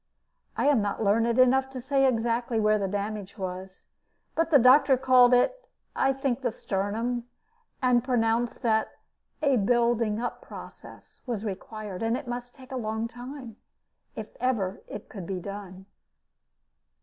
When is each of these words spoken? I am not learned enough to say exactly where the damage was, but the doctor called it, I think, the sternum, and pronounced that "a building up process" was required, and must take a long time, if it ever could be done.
I 0.57 0.65
am 0.65 0.81
not 0.81 1.03
learned 1.03 1.37
enough 1.37 1.69
to 1.69 1.79
say 1.79 2.07
exactly 2.07 2.59
where 2.59 2.79
the 2.79 2.87
damage 2.87 3.37
was, 3.37 3.85
but 4.33 4.49
the 4.49 4.57
doctor 4.57 4.97
called 4.97 5.31
it, 5.31 5.69
I 5.95 6.11
think, 6.11 6.41
the 6.41 6.49
sternum, 6.49 7.25
and 7.83 8.03
pronounced 8.03 8.63
that 8.63 8.93
"a 9.43 9.57
building 9.57 10.19
up 10.19 10.41
process" 10.41 11.21
was 11.27 11.45
required, 11.45 12.01
and 12.01 12.19
must 12.25 12.55
take 12.55 12.71
a 12.71 12.77
long 12.77 13.07
time, 13.07 13.57
if 14.15 14.29
it 14.31 14.37
ever 14.39 14.81
could 15.07 15.27
be 15.27 15.39
done. 15.39 15.85